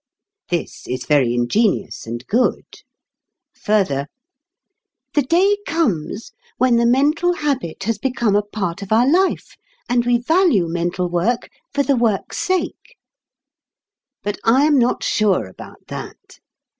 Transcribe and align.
This 0.49 0.87
is 0.87 1.05
very 1.05 1.31
ingenious 1.35 2.07
and 2.07 2.25
good. 2.25 2.65
Further: 3.53 4.07
"The 5.13 5.21
day 5.21 5.57
comes 5.67 6.31
when 6.57 6.77
the 6.77 6.87
mental 6.87 7.33
habit 7.33 7.83
has 7.83 7.99
become 7.99 8.35
a 8.35 8.41
part 8.41 8.81
of 8.81 8.91
our 8.91 9.07
life, 9.07 9.55
and 9.87 10.03
we 10.03 10.17
value 10.17 10.67
mental 10.67 11.07
work 11.07 11.49
for 11.71 11.83
the 11.83 11.95
work's 11.95 12.39
sake." 12.39 12.97
But 14.23 14.39
I 14.43 14.65
am 14.65 14.79
not 14.79 15.03
sure 15.03 15.45
about 15.45 15.85
that. 15.89 16.39